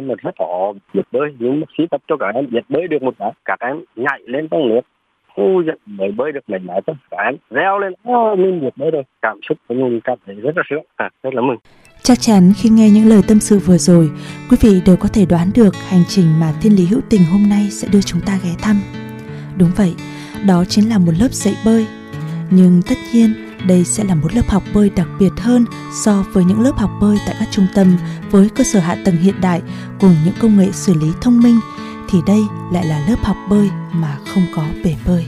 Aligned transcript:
em 0.00 0.08
mà 0.08 0.14
rất 0.18 0.34
khó 0.38 0.72
biết 0.94 1.02
bơi 1.12 1.28
nhưng 1.38 1.60
mà 1.60 1.66
khi 1.78 1.84
tập 1.90 2.00
cho 2.08 2.16
các 2.16 2.34
em 2.34 2.50
biết 2.50 2.64
bơi 2.68 2.88
được 2.88 3.02
một 3.02 3.14
cái 3.18 3.32
các 3.44 3.60
em 3.60 3.84
nhảy 3.96 4.20
lên 4.26 4.48
trong 4.48 4.68
nước 4.68 4.80
khu 5.34 5.62
giật 5.66 5.78
mới 5.86 6.12
bơi 6.12 6.32
được 6.32 6.44
mình 6.48 6.66
lại 6.66 6.80
thôi 6.86 6.96
các 7.10 7.22
em 7.24 7.36
reo 7.50 7.78
lên 7.78 7.92
"Ô, 8.04 8.36
mình 8.36 8.60
biết 8.60 8.76
bơi 8.76 8.90
rồi 8.90 9.02
cảm 9.22 9.38
xúc 9.48 9.58
của 9.68 9.74
mình 9.74 10.00
cảm 10.04 10.18
thấy 10.26 10.34
rất 10.34 10.56
là 10.56 10.62
sướng 10.70 10.84
à, 10.96 11.08
rất 11.22 11.34
là 11.34 11.42
mừng 11.42 11.58
Chắc 12.02 12.18
chắn 12.20 12.52
khi 12.56 12.68
nghe 12.68 12.90
những 12.90 13.08
lời 13.08 13.22
tâm 13.28 13.40
sự 13.40 13.58
vừa 13.58 13.78
rồi, 13.78 14.10
quý 14.50 14.56
vị 14.60 14.80
đều 14.86 14.96
có 15.00 15.08
thể 15.14 15.26
đoán 15.30 15.50
được 15.56 15.74
hành 15.88 16.02
trình 16.08 16.26
mà 16.40 16.52
Thiên 16.62 16.76
Lý 16.76 16.86
Hữu 16.86 17.00
Tình 17.10 17.20
hôm 17.32 17.42
nay 17.48 17.64
sẽ 17.70 17.88
đưa 17.92 18.00
chúng 18.00 18.20
ta 18.26 18.32
ghé 18.44 18.50
thăm. 18.62 18.76
Đúng 19.58 19.70
vậy, 19.76 19.94
đó 20.48 20.64
chính 20.68 20.88
là 20.88 20.98
một 20.98 21.12
lớp 21.20 21.30
dạy 21.30 21.54
bơi. 21.64 21.86
Nhưng 22.50 22.80
tất 22.88 22.94
nhiên, 23.14 23.28
đây 23.66 23.84
sẽ 23.84 24.04
là 24.04 24.14
một 24.14 24.34
lớp 24.34 24.48
học 24.48 24.62
bơi 24.74 24.90
đặc 24.90 25.08
biệt 25.18 25.32
hơn 25.38 25.64
so 26.04 26.24
với 26.32 26.44
những 26.44 26.60
lớp 26.60 26.78
học 26.78 26.90
bơi 27.00 27.18
tại 27.26 27.36
các 27.38 27.48
trung 27.50 27.66
tâm 27.74 27.96
với 28.30 28.48
cơ 28.48 28.64
sở 28.64 28.80
hạ 28.80 28.96
tầng 29.04 29.16
hiện 29.16 29.40
đại 29.40 29.62
cùng 30.00 30.16
những 30.24 30.34
công 30.40 30.58
nghệ 30.58 30.72
xử 30.72 30.94
lý 30.94 31.06
thông 31.20 31.40
minh 31.40 31.60
thì 32.10 32.18
đây 32.26 32.40
lại 32.72 32.86
là 32.86 33.04
lớp 33.08 33.16
học 33.22 33.36
bơi 33.48 33.70
mà 33.92 34.18
không 34.34 34.42
có 34.54 34.64
bể 34.84 34.94
bơi. 35.06 35.26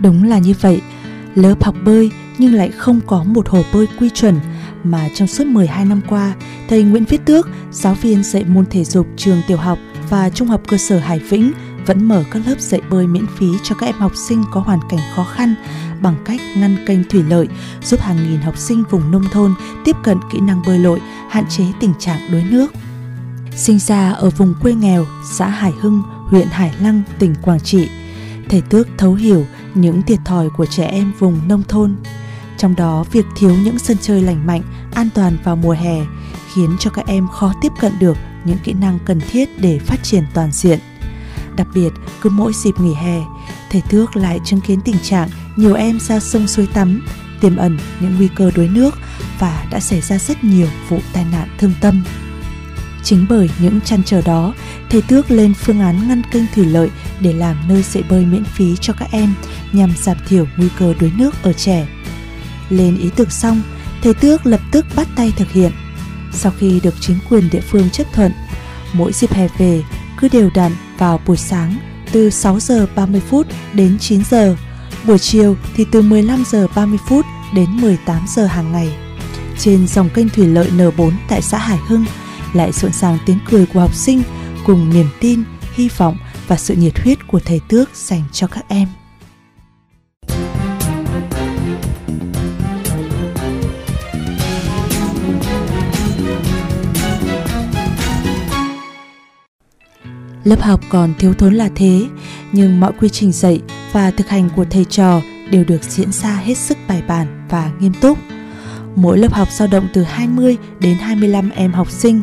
Đúng 0.00 0.24
là 0.24 0.38
như 0.38 0.54
vậy, 0.60 0.80
lớp 1.34 1.64
học 1.64 1.74
bơi 1.84 2.10
nhưng 2.38 2.54
lại 2.54 2.70
không 2.70 3.00
có 3.06 3.24
một 3.24 3.48
hồ 3.48 3.62
bơi 3.74 3.86
quy 3.98 4.10
chuẩn 4.10 4.40
mà 4.84 5.08
trong 5.14 5.28
suốt 5.28 5.46
12 5.46 5.84
năm 5.84 6.00
qua, 6.08 6.34
thầy 6.68 6.82
Nguyễn 6.82 7.04
Viết 7.04 7.24
Tước, 7.24 7.48
giáo 7.72 7.94
viên 7.94 8.24
dạy 8.24 8.44
môn 8.44 8.66
thể 8.66 8.84
dục 8.84 9.06
trường 9.16 9.42
tiểu 9.48 9.56
học 9.56 9.78
và 10.10 10.30
trung 10.30 10.48
học 10.48 10.60
cơ 10.68 10.76
sở 10.76 10.98
Hải 10.98 11.18
Vĩnh 11.18 11.52
vẫn 11.86 12.08
mở 12.08 12.24
các 12.30 12.42
lớp 12.46 12.60
dạy 12.60 12.80
bơi 12.90 13.06
miễn 13.06 13.26
phí 13.38 13.46
cho 13.62 13.74
các 13.74 13.86
em 13.86 13.94
học 13.94 14.12
sinh 14.16 14.44
có 14.52 14.60
hoàn 14.60 14.80
cảnh 14.90 15.00
khó 15.14 15.24
khăn 15.24 15.54
bằng 16.02 16.14
cách 16.24 16.40
ngăn 16.56 16.76
kênh 16.86 17.04
thủy 17.08 17.22
lợi, 17.28 17.48
giúp 17.82 18.00
hàng 18.00 18.16
nghìn 18.16 18.40
học 18.40 18.58
sinh 18.58 18.84
vùng 18.90 19.10
nông 19.10 19.24
thôn 19.32 19.54
tiếp 19.84 19.96
cận 20.02 20.18
kỹ 20.32 20.40
năng 20.40 20.62
bơi 20.66 20.78
lội, 20.78 21.00
hạn 21.28 21.44
chế 21.48 21.64
tình 21.80 21.92
trạng 21.98 22.32
đuối 22.32 22.44
nước. 22.50 22.72
Sinh 23.56 23.78
ra 23.78 24.10
ở 24.10 24.30
vùng 24.30 24.54
quê 24.62 24.74
nghèo, 24.74 25.06
xã 25.32 25.48
Hải 25.48 25.72
Hưng, 25.80 26.02
huyện 26.26 26.48
Hải 26.48 26.74
Lăng, 26.80 27.02
tỉnh 27.18 27.34
Quảng 27.42 27.60
Trị, 27.60 27.88
thầy 28.48 28.60
Tước 28.60 28.88
thấu 28.98 29.14
hiểu 29.14 29.46
những 29.74 30.02
thiệt 30.02 30.18
thòi 30.24 30.48
của 30.50 30.66
trẻ 30.66 30.86
em 30.86 31.12
vùng 31.18 31.48
nông 31.48 31.62
thôn. 31.68 31.96
Trong 32.62 32.76
đó, 32.76 33.04
việc 33.12 33.26
thiếu 33.36 33.54
những 33.64 33.78
sân 33.78 33.96
chơi 34.00 34.22
lành 34.22 34.46
mạnh, 34.46 34.62
an 34.94 35.08
toàn 35.14 35.36
vào 35.44 35.56
mùa 35.56 35.72
hè 35.72 35.96
khiến 36.54 36.76
cho 36.80 36.90
các 36.90 37.06
em 37.06 37.28
khó 37.28 37.52
tiếp 37.62 37.72
cận 37.80 37.92
được 37.98 38.16
những 38.44 38.58
kỹ 38.64 38.72
năng 38.72 38.98
cần 39.04 39.20
thiết 39.30 39.60
để 39.60 39.78
phát 39.78 40.02
triển 40.02 40.24
toàn 40.34 40.52
diện. 40.52 40.78
Đặc 41.56 41.66
biệt, 41.74 41.90
cứ 42.20 42.30
mỗi 42.30 42.52
dịp 42.52 42.80
nghỉ 42.80 42.94
hè, 42.94 43.20
thầy 43.70 43.80
Thước 43.80 44.16
lại 44.16 44.40
chứng 44.44 44.60
kiến 44.60 44.80
tình 44.84 44.98
trạng 45.02 45.28
nhiều 45.56 45.74
em 45.74 46.00
ra 46.00 46.20
sông 46.20 46.46
suối 46.46 46.66
tắm, 46.66 47.06
tiềm 47.40 47.56
ẩn 47.56 47.78
những 48.00 48.16
nguy 48.16 48.28
cơ 48.36 48.50
đuối 48.54 48.68
nước 48.68 48.94
và 49.38 49.66
đã 49.70 49.80
xảy 49.80 50.00
ra 50.00 50.18
rất 50.18 50.44
nhiều 50.44 50.68
vụ 50.88 50.98
tai 51.12 51.24
nạn 51.32 51.48
thương 51.58 51.72
tâm. 51.80 52.04
Chính 53.04 53.26
bởi 53.28 53.50
những 53.60 53.80
chăn 53.80 54.02
trở 54.04 54.22
đó, 54.22 54.54
thầy 54.90 55.02
Tước 55.02 55.30
lên 55.30 55.54
phương 55.54 55.80
án 55.80 56.08
ngăn 56.08 56.22
kênh 56.32 56.44
thủy 56.54 56.64
lợi 56.64 56.90
để 57.20 57.32
làm 57.32 57.56
nơi 57.68 57.82
dạy 57.82 58.02
bơi 58.08 58.26
miễn 58.26 58.44
phí 58.44 58.76
cho 58.80 58.92
các 58.92 59.08
em 59.10 59.34
nhằm 59.72 59.92
giảm 59.96 60.16
thiểu 60.28 60.46
nguy 60.56 60.68
cơ 60.78 60.94
đuối 61.00 61.12
nước 61.16 61.42
ở 61.42 61.52
trẻ. 61.52 61.86
Lên 62.72 62.98
ý 62.98 63.10
tưởng 63.16 63.30
xong, 63.30 63.62
thầy 64.02 64.14
Tước 64.14 64.46
lập 64.46 64.60
tức 64.70 64.86
bắt 64.96 65.08
tay 65.16 65.32
thực 65.36 65.50
hiện. 65.50 65.72
Sau 66.32 66.52
khi 66.58 66.80
được 66.80 66.94
chính 67.00 67.18
quyền 67.30 67.50
địa 67.50 67.60
phương 67.60 67.90
chấp 67.90 68.06
thuận, 68.12 68.32
mỗi 68.92 69.12
dịp 69.12 69.32
hè 69.32 69.48
về 69.58 69.82
cứ 70.20 70.28
đều 70.28 70.50
đặn 70.54 70.72
vào 70.98 71.20
buổi 71.26 71.36
sáng 71.36 71.76
từ 72.12 72.30
6 72.30 72.60
giờ 72.60 72.86
30 72.96 73.20
phút 73.20 73.46
đến 73.72 73.98
9 74.00 74.24
giờ, 74.30 74.56
buổi 75.06 75.18
chiều 75.18 75.56
thì 75.74 75.86
từ 75.92 76.02
15 76.02 76.44
giờ 76.50 76.66
30 76.76 76.98
phút 77.08 77.26
đến 77.54 77.70
18 77.70 78.24
giờ 78.28 78.46
hàng 78.46 78.72
ngày. 78.72 78.92
Trên 79.58 79.86
dòng 79.88 80.10
kênh 80.10 80.28
thủy 80.28 80.46
lợi 80.46 80.70
N4 80.76 81.12
tại 81.28 81.42
xã 81.42 81.58
Hải 81.58 81.78
Hưng 81.88 82.04
lại 82.52 82.72
rộn 82.72 82.92
ràng 82.92 83.18
tiếng 83.26 83.38
cười 83.50 83.66
của 83.66 83.80
học 83.80 83.94
sinh 83.94 84.22
cùng 84.66 84.90
niềm 84.90 85.06
tin, 85.20 85.44
hy 85.74 85.88
vọng 85.96 86.16
và 86.48 86.56
sự 86.56 86.74
nhiệt 86.74 86.98
huyết 86.98 87.26
của 87.26 87.40
thầy 87.44 87.60
Tước 87.68 87.96
dành 87.96 88.22
cho 88.32 88.46
các 88.46 88.64
em. 88.68 88.88
Lớp 100.44 100.60
học 100.62 100.80
còn 100.88 101.14
thiếu 101.18 101.34
thốn 101.34 101.54
là 101.54 101.68
thế, 101.74 102.06
nhưng 102.52 102.80
mọi 102.80 102.92
quy 103.00 103.08
trình 103.08 103.32
dạy 103.32 103.60
và 103.92 104.10
thực 104.10 104.28
hành 104.28 104.48
của 104.56 104.64
thầy 104.64 104.84
trò 104.84 105.20
đều 105.50 105.64
được 105.64 105.82
diễn 105.82 106.12
ra 106.12 106.36
hết 106.36 106.54
sức 106.54 106.78
bài 106.88 107.02
bản 107.08 107.46
và 107.50 107.70
nghiêm 107.80 107.92
túc. 108.00 108.18
Mỗi 108.96 109.18
lớp 109.18 109.32
học 109.32 109.48
dao 109.50 109.68
động 109.68 109.88
từ 109.92 110.02
20 110.02 110.56
đến 110.80 110.96
25 110.98 111.50
em 111.50 111.72
học 111.72 111.90
sinh. 111.90 112.22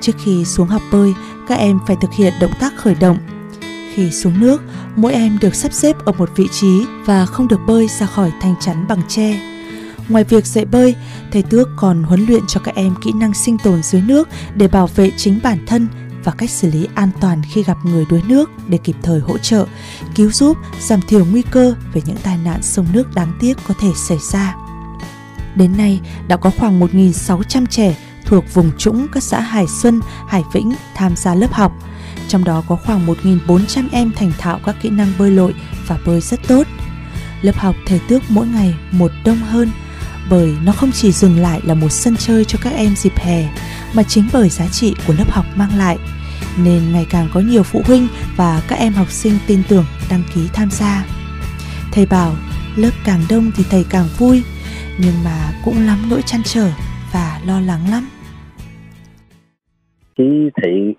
Trước 0.00 0.12
khi 0.24 0.44
xuống 0.44 0.68
học 0.68 0.82
bơi, 0.92 1.14
các 1.48 1.58
em 1.58 1.78
phải 1.86 1.96
thực 2.00 2.10
hiện 2.12 2.32
động 2.40 2.52
tác 2.60 2.76
khởi 2.76 2.94
động. 2.94 3.18
Khi 3.94 4.10
xuống 4.10 4.40
nước, 4.40 4.62
mỗi 4.96 5.12
em 5.12 5.38
được 5.40 5.54
sắp 5.54 5.72
xếp 5.72 5.96
ở 6.04 6.12
một 6.12 6.30
vị 6.36 6.48
trí 6.52 6.84
và 7.04 7.26
không 7.26 7.48
được 7.48 7.60
bơi 7.66 7.88
ra 7.88 8.06
khỏi 8.06 8.32
thanh 8.40 8.54
chắn 8.60 8.84
bằng 8.88 9.02
tre. 9.08 9.40
Ngoài 10.08 10.24
việc 10.24 10.46
dạy 10.46 10.64
bơi, 10.64 10.94
thầy 11.32 11.42
Tước 11.42 11.68
còn 11.76 12.02
huấn 12.02 12.26
luyện 12.26 12.42
cho 12.48 12.60
các 12.60 12.74
em 12.74 12.94
kỹ 13.02 13.12
năng 13.14 13.34
sinh 13.34 13.58
tồn 13.58 13.82
dưới 13.82 14.02
nước 14.02 14.28
để 14.54 14.68
bảo 14.68 14.86
vệ 14.86 15.10
chính 15.16 15.40
bản 15.42 15.58
thân 15.66 15.88
và 16.24 16.32
cách 16.32 16.50
xử 16.50 16.70
lý 16.70 16.88
an 16.94 17.10
toàn 17.20 17.42
khi 17.52 17.62
gặp 17.62 17.76
người 17.84 18.04
đuối 18.10 18.22
nước 18.28 18.50
để 18.68 18.78
kịp 18.78 18.96
thời 19.02 19.20
hỗ 19.20 19.38
trợ, 19.38 19.66
cứu 20.14 20.30
giúp, 20.30 20.56
giảm 20.80 21.00
thiểu 21.02 21.24
nguy 21.24 21.42
cơ 21.42 21.74
về 21.92 22.02
những 22.06 22.16
tai 22.22 22.38
nạn 22.44 22.62
sông 22.62 22.86
nước 22.92 23.14
đáng 23.14 23.32
tiếc 23.40 23.56
có 23.68 23.74
thể 23.80 23.88
xảy 24.08 24.18
ra. 24.30 24.54
Đến 25.54 25.76
nay, 25.76 26.00
đã 26.28 26.36
có 26.36 26.50
khoảng 26.50 26.80
1.600 26.80 27.66
trẻ 27.66 27.96
thuộc 28.24 28.54
vùng 28.54 28.70
trũng 28.78 29.06
các 29.12 29.22
xã 29.22 29.40
Hải 29.40 29.66
Xuân, 29.82 30.00
Hải 30.28 30.42
Vĩnh 30.52 30.72
tham 30.94 31.16
gia 31.16 31.34
lớp 31.34 31.52
học. 31.52 31.72
Trong 32.28 32.44
đó 32.44 32.62
có 32.68 32.76
khoảng 32.76 33.06
1.400 33.06 33.88
em 33.92 34.12
thành 34.16 34.32
thạo 34.38 34.60
các 34.64 34.76
kỹ 34.82 34.90
năng 34.90 35.12
bơi 35.18 35.30
lội 35.30 35.54
và 35.86 35.98
bơi 36.06 36.20
rất 36.20 36.40
tốt. 36.48 36.66
Lớp 37.42 37.56
học 37.56 37.74
thể 37.86 37.98
tước 38.08 38.22
mỗi 38.28 38.46
ngày 38.46 38.74
một 38.90 39.10
đông 39.24 39.38
hơn 39.38 39.70
bởi 40.30 40.56
nó 40.62 40.72
không 40.72 40.92
chỉ 40.92 41.12
dừng 41.12 41.38
lại 41.38 41.60
là 41.64 41.74
một 41.74 41.88
sân 41.92 42.16
chơi 42.16 42.44
cho 42.44 42.58
các 42.62 42.72
em 42.72 42.96
dịp 42.96 43.12
hè 43.16 43.48
mà 43.96 44.02
chính 44.02 44.24
bởi 44.32 44.48
giá 44.48 44.64
trị 44.72 44.94
của 45.06 45.14
lớp 45.18 45.30
học 45.30 45.44
mang 45.56 45.78
lại 45.78 45.96
nên 46.64 46.80
ngày 46.92 47.06
càng 47.10 47.26
có 47.34 47.40
nhiều 47.40 47.62
phụ 47.62 47.82
huynh 47.86 48.06
và 48.36 48.62
các 48.68 48.76
em 48.78 48.92
học 48.92 49.10
sinh 49.10 49.32
tin 49.48 49.58
tưởng, 49.68 49.84
đăng 50.10 50.22
ký 50.34 50.40
tham 50.54 50.68
gia. 50.70 51.04
Thầy 51.92 52.06
bảo, 52.10 52.32
lớp 52.76 52.94
càng 53.06 53.20
đông 53.30 53.50
thì 53.56 53.64
thầy 53.70 53.84
càng 53.90 54.06
vui, 54.18 54.42
nhưng 55.00 55.14
mà 55.24 55.36
cũng 55.64 55.74
lắm 55.86 55.98
nỗi 56.10 56.22
chăn 56.26 56.40
trở 56.44 56.66
và 57.12 57.40
lo 57.46 57.60
lắng 57.60 57.80
lắm. 57.90 58.02
khi 60.16 60.50
thấy 60.62 60.94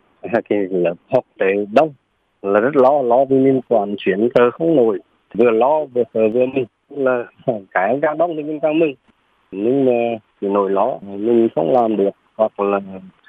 cái 0.50 0.60
lớp 0.69 0.94
học 1.13 1.24
tới 1.39 1.68
đông 1.74 1.94
là 2.42 2.60
rất 2.60 2.75
lo 2.75 3.01
lo 3.01 3.25
vì 3.25 3.38
mình 3.38 3.62
toàn 3.69 3.96
chuyển 3.98 4.30
cơ 4.36 4.51
không 4.51 4.75
nổi 4.75 5.00
vừa 5.34 5.51
lo 5.51 5.86
vừa 5.86 6.04
sợ 6.13 6.22
vừa 6.34 6.46
mừng 6.46 6.66
là 6.89 7.25
cái 7.72 8.00
càng 8.01 8.18
đông 8.18 8.34
thì 8.38 8.44
mình 8.44 8.60
càng 8.62 8.80
mừng 8.80 8.94
nhưng 9.51 9.86
mà 9.86 10.18
cái 10.42 10.50
nỗi 10.50 10.72
lo 10.72 10.98
mình 11.01 11.48
không 11.56 11.72
làm 11.72 11.98
được 11.98 12.10
hoặc 12.38 12.59
là 12.59 12.80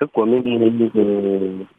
sức 0.01 0.07
của 0.13 0.25
mình 0.25 0.43
mình 0.45 0.91
ừ, 0.95 1.03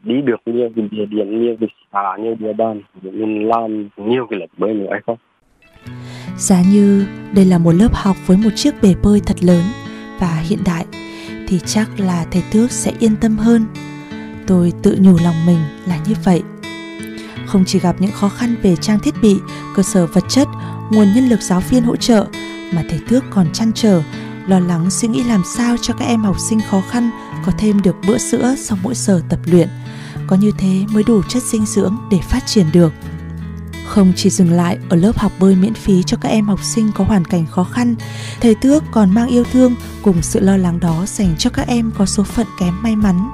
đi 0.02 0.14
được 0.22 0.40
nhiều 0.46 0.68
cái 0.76 0.88
địa 0.90 1.06
điểm 1.06 1.40
nhiều 1.40 1.56
cái 1.60 1.68
xã 1.92 2.16
nhiều 2.22 2.34
địa 2.38 2.52
bàn 2.52 2.82
mình 3.02 3.48
làm 3.48 3.88
nhiều 3.96 4.26
cái 4.30 4.40
lớp 4.40 4.46
bơi 4.58 4.74
nữa 4.74 4.88
hay 4.90 5.00
không 5.06 5.16
Giá 6.36 6.62
như 6.72 7.06
đây 7.34 7.44
là 7.44 7.58
một 7.58 7.72
lớp 7.72 7.94
học 7.94 8.16
với 8.26 8.36
một 8.36 8.50
chiếc 8.56 8.74
bể 8.82 8.94
bơi 9.02 9.20
thật 9.26 9.36
lớn 9.40 9.62
và 10.20 10.42
hiện 10.48 10.58
đại 10.64 10.84
thì 11.48 11.58
chắc 11.66 12.00
là 12.00 12.26
thầy 12.30 12.42
Tước 12.52 12.70
sẽ 12.70 12.92
yên 12.98 13.16
tâm 13.20 13.36
hơn. 13.36 13.66
Tôi 14.46 14.72
tự 14.82 14.98
nhủ 15.00 15.16
lòng 15.24 15.46
mình 15.46 15.58
là 15.88 15.98
như 16.06 16.14
vậy. 16.24 16.42
Không 17.46 17.64
chỉ 17.66 17.78
gặp 17.78 17.96
những 17.98 18.10
khó 18.10 18.28
khăn 18.28 18.54
về 18.62 18.76
trang 18.76 18.98
thiết 18.98 19.14
bị, 19.22 19.36
cơ 19.76 19.82
sở 19.82 20.06
vật 20.06 20.24
chất, 20.28 20.48
nguồn 20.92 21.06
nhân 21.14 21.28
lực 21.28 21.40
giáo 21.40 21.60
viên 21.70 21.82
hỗ 21.82 21.96
trợ 21.96 22.26
mà 22.74 22.82
thầy 22.90 23.00
Tước 23.08 23.24
còn 23.30 23.46
chăn 23.52 23.70
trở 23.74 24.02
lo 24.46 24.60
lắng 24.60 24.90
suy 24.90 25.08
nghĩ 25.08 25.22
làm 25.22 25.42
sao 25.56 25.76
cho 25.82 25.94
các 25.94 26.04
em 26.04 26.22
học 26.22 26.36
sinh 26.48 26.60
khó 26.70 26.82
khăn 26.90 27.10
có 27.46 27.52
thêm 27.58 27.82
được 27.82 27.96
bữa 28.06 28.18
sữa 28.18 28.54
sau 28.58 28.78
mỗi 28.82 28.94
giờ 28.94 29.22
tập 29.28 29.40
luyện. 29.44 29.68
Có 30.26 30.36
như 30.36 30.52
thế 30.58 30.84
mới 30.90 31.02
đủ 31.02 31.22
chất 31.28 31.42
dinh 31.42 31.66
dưỡng 31.66 31.96
để 32.10 32.18
phát 32.30 32.46
triển 32.46 32.66
được. 32.72 32.92
Không 33.86 34.12
chỉ 34.16 34.30
dừng 34.30 34.50
lại 34.50 34.78
ở 34.88 34.96
lớp 34.96 35.18
học 35.18 35.32
bơi 35.38 35.54
miễn 35.56 35.74
phí 35.74 36.02
cho 36.02 36.16
các 36.16 36.28
em 36.28 36.46
học 36.46 36.60
sinh 36.64 36.90
có 36.94 37.04
hoàn 37.04 37.24
cảnh 37.24 37.46
khó 37.50 37.64
khăn, 37.64 37.94
thầy 38.40 38.54
Tước 38.54 38.84
còn 38.90 39.14
mang 39.14 39.28
yêu 39.28 39.44
thương 39.52 39.74
cùng 40.02 40.22
sự 40.22 40.40
lo 40.40 40.56
lắng 40.56 40.80
đó 40.80 41.04
dành 41.06 41.34
cho 41.38 41.50
các 41.50 41.68
em 41.68 41.90
có 41.98 42.06
số 42.06 42.22
phận 42.22 42.46
kém 42.60 42.82
may 42.82 42.96
mắn. 42.96 43.30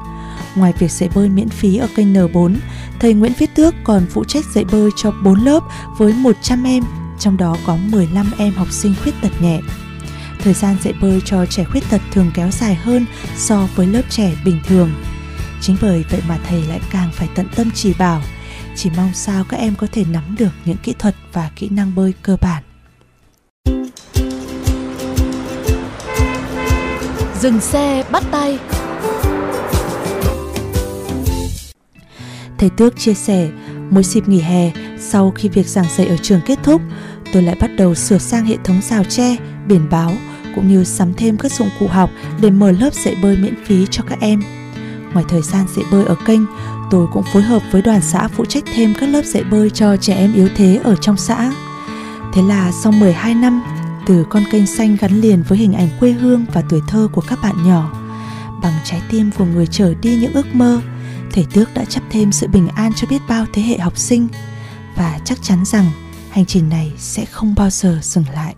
Ngoài 0.54 0.72
việc 0.78 0.90
dạy 0.90 1.10
bơi 1.14 1.28
miễn 1.28 1.48
phí 1.48 1.76
ở 1.76 1.88
kênh 1.96 2.14
N4, 2.14 2.54
thầy 3.00 3.14
Nguyễn 3.14 3.32
Viết 3.38 3.54
Tước 3.54 3.74
còn 3.84 4.06
phụ 4.10 4.24
trách 4.24 4.44
dạy 4.54 4.64
bơi 4.64 4.90
cho 4.96 5.12
4 5.24 5.44
lớp 5.44 5.60
với 5.98 6.12
100 6.12 6.64
em, 6.64 6.84
trong 7.18 7.36
đó 7.36 7.56
có 7.66 7.76
15 7.90 8.30
em 8.38 8.52
học 8.52 8.68
sinh 8.70 8.94
khuyết 9.02 9.14
tật 9.22 9.42
nhẹ. 9.42 9.60
Thời 10.42 10.54
gian 10.54 10.76
dạy 10.82 10.94
bơi 11.00 11.20
cho 11.24 11.46
trẻ 11.46 11.64
khuyết 11.64 11.84
tật 11.90 12.00
thường 12.12 12.30
kéo 12.34 12.50
dài 12.50 12.74
hơn 12.74 13.06
so 13.36 13.68
với 13.74 13.86
lớp 13.86 14.02
trẻ 14.10 14.32
bình 14.44 14.58
thường. 14.66 14.90
Chính 15.60 15.76
bởi 15.82 16.04
vậy 16.10 16.20
mà 16.28 16.38
thầy 16.48 16.62
lại 16.62 16.80
càng 16.90 17.10
phải 17.12 17.28
tận 17.34 17.46
tâm 17.56 17.70
chỉ 17.74 17.94
bảo, 17.98 18.22
chỉ 18.76 18.90
mong 18.96 19.10
sao 19.14 19.44
các 19.48 19.56
em 19.56 19.74
có 19.74 19.86
thể 19.92 20.04
nắm 20.10 20.36
được 20.38 20.50
những 20.64 20.76
kỹ 20.82 20.94
thuật 20.98 21.14
và 21.32 21.50
kỹ 21.56 21.68
năng 21.68 21.94
bơi 21.94 22.14
cơ 22.22 22.36
bản. 22.40 22.62
Dừng 27.40 27.60
xe 27.60 28.04
bắt 28.10 28.24
tay 28.30 28.58
Thầy 32.58 32.70
Tước 32.70 32.98
chia 32.98 33.14
sẻ, 33.14 33.48
mỗi 33.90 34.04
dịp 34.04 34.28
nghỉ 34.28 34.40
hè, 34.40 34.72
sau 34.98 35.30
khi 35.30 35.48
việc 35.48 35.66
giảng 35.66 35.86
dạy 35.96 36.06
ở 36.06 36.16
trường 36.16 36.40
kết 36.46 36.58
thúc, 36.62 36.82
tôi 37.32 37.42
lại 37.42 37.56
bắt 37.60 37.70
đầu 37.76 37.94
sửa 37.94 38.18
sang 38.18 38.44
hệ 38.44 38.56
thống 38.64 38.80
rào 38.82 39.04
tre, 39.04 39.36
biển 39.68 39.88
báo 39.90 40.12
cũng 40.54 40.68
như 40.68 40.84
sắm 40.84 41.14
thêm 41.14 41.38
các 41.38 41.52
dụng 41.52 41.68
cụ 41.78 41.86
học 41.88 42.10
để 42.40 42.50
mở 42.50 42.72
lớp 42.72 42.94
dạy 42.94 43.16
bơi 43.22 43.36
miễn 43.36 43.54
phí 43.64 43.86
cho 43.90 44.04
các 44.08 44.20
em. 44.20 44.42
Ngoài 45.12 45.24
thời 45.28 45.42
gian 45.42 45.66
dạy 45.76 45.84
bơi 45.92 46.04
ở 46.04 46.14
kênh, 46.26 46.40
tôi 46.90 47.06
cũng 47.12 47.22
phối 47.32 47.42
hợp 47.42 47.62
với 47.70 47.82
đoàn 47.82 48.00
xã 48.00 48.28
phụ 48.28 48.44
trách 48.44 48.64
thêm 48.74 48.94
các 49.00 49.06
lớp 49.06 49.22
dạy 49.24 49.44
bơi 49.44 49.70
cho 49.70 49.96
trẻ 49.96 50.14
em 50.14 50.32
yếu 50.34 50.48
thế 50.56 50.80
ở 50.84 50.96
trong 50.96 51.16
xã. 51.16 51.52
Thế 52.32 52.42
là 52.42 52.72
sau 52.72 52.92
12 52.92 53.34
năm, 53.34 53.62
từ 54.06 54.26
con 54.30 54.42
kênh 54.50 54.66
xanh 54.66 54.96
gắn 55.00 55.20
liền 55.20 55.42
với 55.48 55.58
hình 55.58 55.72
ảnh 55.72 55.88
quê 56.00 56.12
hương 56.12 56.44
và 56.52 56.62
tuổi 56.68 56.80
thơ 56.88 57.08
của 57.12 57.22
các 57.28 57.38
bạn 57.42 57.54
nhỏ, 57.66 57.92
bằng 58.62 58.74
trái 58.84 59.02
tim 59.10 59.30
của 59.38 59.44
người 59.44 59.66
trở 59.66 59.94
đi 60.02 60.16
những 60.16 60.32
ước 60.32 60.54
mơ, 60.54 60.80
thầy 61.32 61.46
Tước 61.54 61.74
đã 61.74 61.84
chắp 61.84 62.02
thêm 62.10 62.32
sự 62.32 62.46
bình 62.46 62.68
an 62.74 62.92
cho 62.96 63.06
biết 63.10 63.22
bao 63.28 63.44
thế 63.52 63.62
hệ 63.62 63.78
học 63.78 63.98
sinh 63.98 64.28
và 64.96 65.18
chắc 65.24 65.38
chắn 65.42 65.64
rằng 65.64 65.84
hành 66.30 66.46
trình 66.46 66.68
này 66.68 66.92
sẽ 66.96 67.24
không 67.24 67.54
bao 67.56 67.70
giờ 67.70 67.98
dừng 68.02 68.24
lại. 68.34 68.54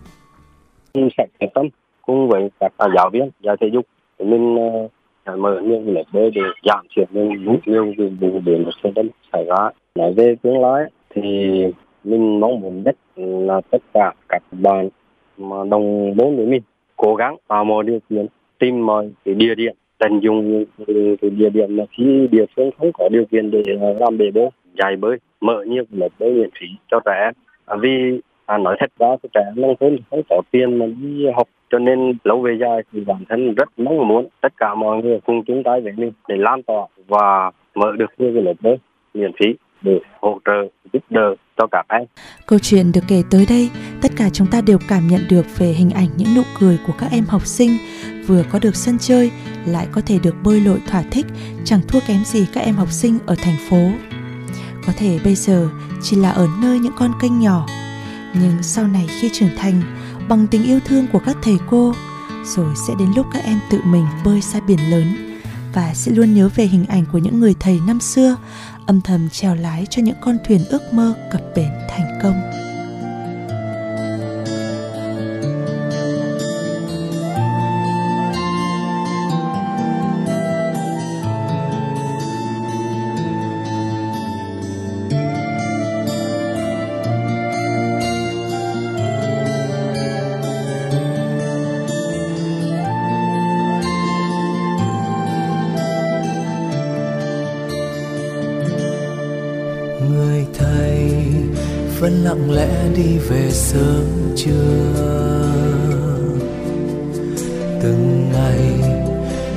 Mình 0.93 1.09
sẽ 1.17 1.23
thành 1.39 1.49
công 1.55 1.69
cùng 2.05 2.29
với 2.29 2.49
các 2.59 2.73
giáo 2.95 3.09
viên, 3.13 3.29
giáo 3.39 3.55
thể 3.61 3.67
dục 3.73 3.85
thì 4.19 4.25
mình 4.25 4.55
ờ, 4.55 4.87
à, 5.23 5.33
uh, 5.33 5.39
mở 5.39 5.61
những 5.63 5.93
lớp 5.95 6.03
bơi 6.13 6.31
để 6.31 6.41
giảm 6.65 6.85
thiểu 6.95 7.05
những 7.11 7.57
nhiều 7.65 7.93
cái 7.97 8.07
vụ 8.19 8.39
biến 8.45 8.65
thương 8.83 8.93
tâm 8.93 9.07
xảy 9.33 9.45
ra. 9.45 9.69
Nói 9.95 10.13
về 10.13 10.35
tương 10.41 10.61
lai 10.61 10.83
thì 11.09 11.21
mình 12.03 12.39
mong 12.39 12.59
muốn 12.59 12.83
nhất 12.83 12.95
là 13.15 13.61
tất 13.71 13.81
cả 13.93 14.13
các 14.29 14.43
bạn 14.51 14.89
mà 15.37 15.57
đồng 15.69 16.13
vốn 16.13 16.37
với 16.37 16.45
mình 16.45 16.61
cố 16.97 17.15
gắng 17.15 17.35
tạo 17.47 17.63
mọi 17.63 17.83
điều 17.83 17.99
kiện 18.09 18.25
tìm 18.59 18.85
mọi 18.85 19.09
cái 19.25 19.35
địa 19.35 19.55
điểm 19.55 19.73
tận 19.97 20.19
dụng 20.19 20.65
cái 20.87 21.29
địa 21.29 21.49
điểm 21.49 21.77
mà 21.77 21.83
khi 21.97 22.27
địa 22.31 22.45
phương 22.55 22.69
không 22.77 22.91
có 22.93 23.09
điều 23.11 23.25
kiện 23.25 23.51
để 23.51 23.63
ờ, 23.81 23.93
làm 23.99 24.17
bể 24.17 24.31
bơi 24.31 24.49
dạy 24.77 24.95
bơi 24.95 25.17
mở 25.41 25.63
nhiều 25.67 25.83
lớp 25.91 26.09
bơi 26.19 26.33
miễn 26.33 26.49
phí 26.59 26.67
cho 26.91 26.99
trẻ 27.05 27.11
em 27.25 27.33
à, 27.65 27.75
vì 27.81 28.19
à, 28.45 28.57
nói 28.57 28.75
thật 28.79 28.91
ra 28.99 29.07
thì 29.23 29.29
trẻ 29.33 29.41
em 29.45 29.61
nông 29.61 29.75
thôn 29.79 29.97
không 30.09 30.21
có 30.29 30.41
tiền 30.51 30.79
mà 30.79 30.85
đi 30.85 31.25
học 31.35 31.47
cho 31.75 31.79
nên 31.79 32.17
lâu 32.23 32.41
về 32.41 32.57
dài 32.61 32.81
thì 32.93 32.99
bản 32.99 33.23
thân 33.29 33.55
rất 33.55 33.69
mong 33.77 34.07
muốn 34.07 34.27
tất 34.41 34.53
cả 34.57 34.75
mọi 34.75 35.03
người 35.03 35.19
cùng 35.25 35.43
chúng 35.47 35.63
ta 35.63 35.71
với 35.83 35.93
mình 35.97 36.11
để 36.27 36.35
lan 36.37 36.63
tỏa 36.63 36.87
và 37.07 37.51
mở 37.75 37.91
được 37.97 38.05
nhiều 38.17 38.31
cái 38.33 38.43
lớp 38.43 38.53
mới 38.61 38.77
miễn 39.13 39.31
phí 39.39 39.45
để 39.81 39.99
hỗ 40.21 40.39
trợ 40.45 40.67
giúp 40.93 41.03
đỡ 41.09 41.35
cho 41.57 41.67
các 41.71 41.85
em. 41.89 42.03
Câu 42.47 42.59
chuyện 42.59 42.91
được 42.93 43.01
kể 43.07 43.23
tới 43.31 43.45
đây, 43.49 43.69
tất 44.01 44.09
cả 44.17 44.29
chúng 44.33 44.47
ta 44.51 44.61
đều 44.67 44.77
cảm 44.89 45.07
nhận 45.07 45.21
được 45.29 45.45
về 45.57 45.67
hình 45.67 45.89
ảnh 45.91 46.07
những 46.17 46.27
nụ 46.35 46.41
cười 46.59 46.79
của 46.87 46.93
các 46.99 47.07
em 47.11 47.23
học 47.27 47.45
sinh 47.45 47.71
vừa 48.27 48.43
có 48.51 48.59
được 48.61 48.75
sân 48.75 48.95
chơi 48.99 49.31
lại 49.67 49.87
có 49.91 50.01
thể 50.07 50.15
được 50.23 50.35
bơi 50.43 50.61
lội 50.61 50.79
thỏa 50.87 51.03
thích, 51.11 51.25
chẳng 51.65 51.81
thua 51.87 51.99
kém 52.07 52.23
gì 52.25 52.47
các 52.53 52.61
em 52.61 52.75
học 52.75 52.91
sinh 52.91 53.17
ở 53.25 53.35
thành 53.43 53.57
phố. 53.69 53.89
Có 54.87 54.93
thể 54.97 55.19
bây 55.23 55.35
giờ 55.35 55.67
chỉ 56.01 56.17
là 56.17 56.29
ở 56.29 56.47
nơi 56.61 56.79
những 56.79 56.93
con 56.97 57.11
kênh 57.21 57.39
nhỏ, 57.39 57.65
nhưng 58.33 58.63
sau 58.63 58.87
này 58.87 59.05
khi 59.21 59.29
trưởng 59.33 59.55
thành, 59.57 59.81
bằng 60.29 60.47
tình 60.47 60.63
yêu 60.63 60.79
thương 60.85 61.07
của 61.13 61.19
các 61.25 61.37
thầy 61.43 61.57
cô, 61.69 61.93
rồi 62.43 62.75
sẽ 62.87 62.93
đến 62.99 63.07
lúc 63.15 63.25
các 63.33 63.43
em 63.43 63.59
tự 63.69 63.79
mình 63.85 64.05
bơi 64.25 64.41
xa 64.41 64.59
biển 64.67 64.79
lớn 64.91 65.35
và 65.73 65.93
sẽ 65.93 66.11
luôn 66.11 66.33
nhớ 66.33 66.49
về 66.55 66.65
hình 66.65 66.85
ảnh 66.85 67.05
của 67.11 67.17
những 67.17 67.39
người 67.39 67.55
thầy 67.59 67.79
năm 67.87 67.99
xưa 67.99 68.37
âm 68.85 69.01
thầm 69.01 69.29
trèo 69.29 69.55
lái 69.55 69.85
cho 69.89 70.01
những 70.01 70.15
con 70.21 70.37
thuyền 70.47 70.65
ước 70.69 70.93
mơ 70.93 71.13
cập 71.31 71.41
bến 71.55 71.69
thành 71.89 72.19
công. 72.23 72.64
Vẫn 102.05 102.23
lặng 102.23 102.51
lẽ 102.51 102.89
đi 102.95 103.17
về 103.17 103.49
sớm 103.51 104.05
trưa 104.35 105.43
từng 107.81 108.29
ngày, 108.33 108.59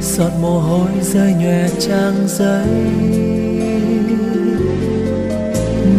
giọt 0.02 0.30
mồ 0.40 0.60
hôi 0.60 0.88
rơi 1.02 1.32
nhòe 1.32 1.68
trang 1.78 2.14
giấy. 2.26 2.68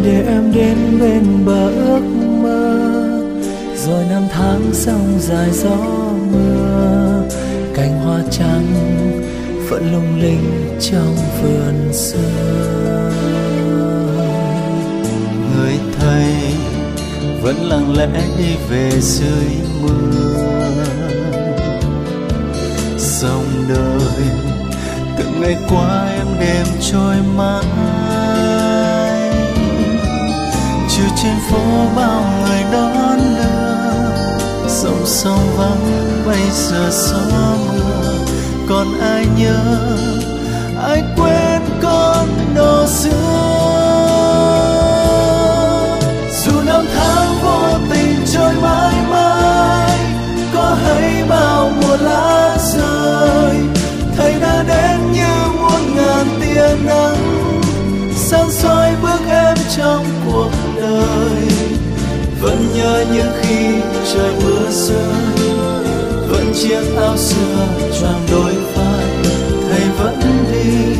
Để 0.04 0.24
em 0.28 0.52
đến 0.56 0.78
bên 1.00 1.46
bờ 1.46 1.70
ước 1.70 2.04
mơ, 2.44 2.80
rồi 3.86 4.04
năm 4.10 4.24
tháng 4.32 4.62
sông 4.74 5.20
dài 5.20 5.50
gió 5.52 5.78
mưa. 6.32 7.24
Cành 7.76 8.00
hoa 8.00 8.24
trắng 8.32 8.66
vẫn 9.70 9.94
lung 9.94 10.22
linh 10.22 10.78
trong 10.80 11.16
vườn 11.42 11.94
xưa 11.94 12.79
người 15.60 15.80
thầy 16.00 16.34
vẫn 17.42 17.56
lặng 17.70 17.98
lẽ 17.98 18.08
đi 18.38 18.56
về 18.70 18.92
dưới 19.02 19.48
mưa. 19.82 20.84
Dòng 22.98 23.46
đời, 23.70 24.28
từng 25.18 25.42
ngày 25.42 25.58
qua 25.70 26.08
em 26.18 26.28
đêm 26.40 26.66
trôi 26.92 27.16
mãi. 27.36 27.66
Chiều 30.90 31.08
trên 31.24 31.36
phố 31.50 31.86
bao 31.96 32.24
người 32.42 32.64
đón 32.72 33.20
đưa, 33.36 34.68
dòng 34.68 35.06
sông 35.06 35.58
vắng 35.58 36.22
bây 36.26 36.42
giờ 36.52 36.90
gió 36.92 37.56
mưa. 37.74 38.26
Còn 38.70 39.00
ai 39.02 39.26
nhớ, 39.38 39.88
ai 40.84 41.04
quên 41.18 41.62
con 41.82 42.28
đồ 42.56 42.88
xưa? 42.88 43.29
Xưa 67.40 67.68
choàng 68.00 68.22
đôi 68.32 68.54
vai, 68.76 69.06
thầy 69.70 69.90
vẫn 69.98 70.20
đi. 70.52 70.96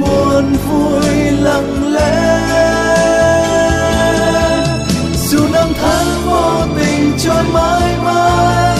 Buồn 0.00 0.44
vui 0.68 1.30
lặng 1.30 1.92
lẽ. 1.92 2.40
Dù 5.28 5.38
năm 5.52 5.68
tháng 5.82 6.06
vô 6.26 6.66
tình 6.78 7.12
trôi 7.18 7.44
mãi 7.52 7.96
mãi, 8.04 8.78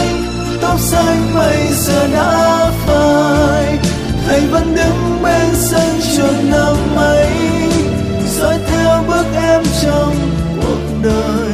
tóc 0.60 0.80
xanh 0.80 1.30
bây 1.34 1.66
giờ 1.72 2.08
đã 2.12 2.70
phai. 2.86 3.78
Thầy 4.26 4.40
vẫn 4.40 4.74
đứng 4.74 5.22
bên 5.22 5.48
sân 5.54 6.00
trường 6.16 6.50
năm 6.50 6.96
ấy, 6.96 7.30
dõi 8.38 8.58
theo 8.66 9.04
bước 9.08 9.24
em 9.34 9.62
trong 9.82 10.14
cuộc 10.56 11.02
đời. 11.02 11.52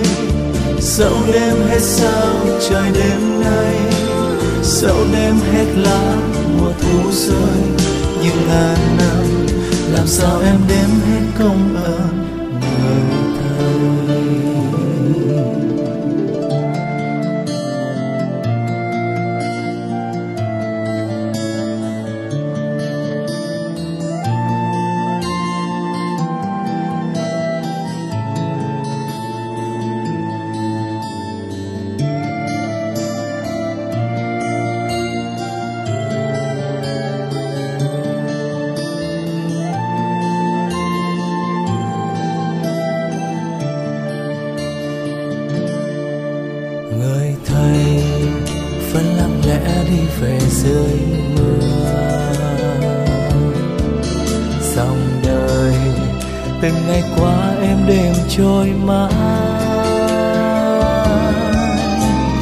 Dẫu 0.80 1.16
đêm 1.32 1.56
hết 1.68 1.80
sao, 1.80 2.34
trời 2.68 2.90
đêm 2.94 3.40
nay 3.40 3.95
dẫu 4.76 4.96
đêm 5.12 5.34
hết 5.52 5.66
lá 5.76 6.16
mùa 6.58 6.72
thu 6.80 7.10
rơi 7.12 7.60
như 8.22 8.30
ngàn 8.48 8.78
năm, 8.98 9.46
làm 9.92 10.06
sao 10.06 10.40
em 10.40 10.60
đếm 10.68 10.88
hết 10.88 11.20
công 11.38 11.76
ơn 11.84 12.26
người? 12.60 13.25
Từng 56.66 56.86
ngày 56.86 57.02
qua 57.16 57.54
em 57.62 57.86
đêm 57.86 58.14
trôi 58.28 58.66
mãi. 58.66 59.12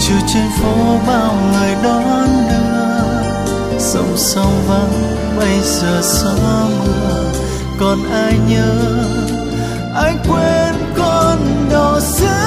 Chiều 0.01 0.17
trên 0.27 0.45
phố 0.61 0.99
bao 1.07 1.35
người 1.53 1.75
đón 1.85 2.29
đưa, 2.49 3.79
sông 3.79 4.17
sông 4.17 4.53
vắng, 4.69 5.17
bây 5.37 5.61
giờ 5.61 6.01
gió 6.03 6.69
mưa. 6.79 7.33
Còn 7.81 7.99
ai 8.13 8.39
nhớ, 8.49 9.05
ai 9.95 10.15
quên 10.29 10.75
con 10.97 11.39
đò 11.71 12.01
xưa? 12.01 12.44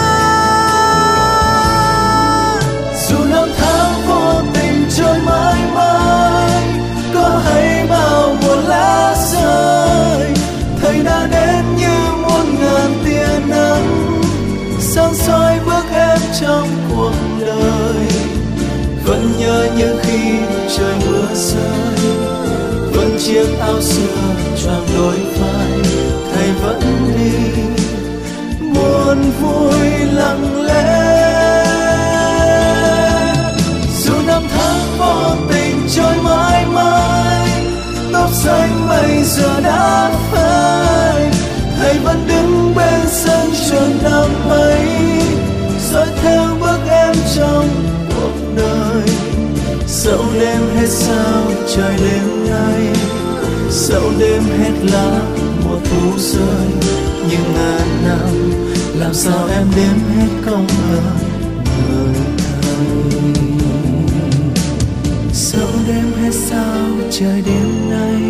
Áo 23.67 23.81
xưa, 23.81 24.35
choàng 24.63 24.85
đôi 24.95 25.15
vai, 25.39 25.79
thầy 26.33 26.51
vẫn 26.63 26.81
đi 27.15 27.61
buồn 28.73 29.31
vui 29.41 29.89
lặng 30.13 30.65
lẽ. 30.65 31.63
Dù 34.03 34.13
năm 34.27 34.43
tháng 34.49 34.99
bao 34.99 35.35
tình 35.49 35.87
trôi 35.95 36.15
mãi 36.23 36.65
mai 36.65 37.49
tóc 38.13 38.29
xanh 38.33 38.87
bây 38.89 39.23
giờ 39.23 39.59
đã 39.63 40.11
phai, 40.31 41.31
thầy 41.79 41.99
vẫn 41.99 42.27
đứng 42.27 42.75
bên 42.75 43.01
sân 43.07 43.49
trường 43.69 43.97
năm 44.03 44.49
ấy, 44.49 44.87
dõi 45.91 46.07
theo 46.21 46.45
bước 46.59 46.79
em 46.89 47.15
trong 47.35 47.69
cuộc 48.15 48.55
đời. 48.55 49.03
Dẫu 49.87 50.23
đêm 50.39 50.61
hết 50.75 50.87
sao, 50.89 51.43
trời 51.75 51.95
đêm 51.97 52.49
nay 52.49 52.93
dẫu 53.71 54.11
đêm 54.19 54.43
hết 54.43 54.73
lá, 54.83 55.21
mùa 55.65 55.79
thu 55.89 56.11
rơi, 56.17 56.67
nhưng 57.29 57.53
ngàn 57.53 57.87
năm, 58.03 58.51
làm 58.99 59.13
sao 59.13 59.47
em 59.47 59.67
đếm 59.75 59.97
hết 60.15 60.27
công 60.45 60.67
ơn 60.91 61.17
người 61.89 62.13
thầy. 62.61 62.85
Dẫu 65.33 65.69
đêm 65.87 66.13
hết 66.21 66.31
sao, 66.33 66.87
trời 67.11 67.43
đêm 67.45 67.89
nay. 67.89 68.21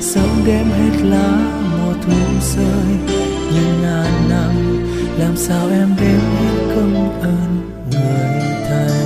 Dẫu 0.00 0.28
đêm 0.46 0.66
hết 0.70 1.04
lá, 1.04 1.38
mùa 1.72 1.92
thu 2.06 2.16
rơi, 2.56 3.16
nhưng 3.54 3.82
ngàn 3.82 4.28
năm, 4.28 4.82
làm 5.18 5.36
sao 5.36 5.68
em 5.70 5.88
đếm 6.00 6.20
hết 6.20 6.74
công 6.74 7.20
ơn? 7.22 7.70
Người 7.90 8.40
thầy. 8.68 9.03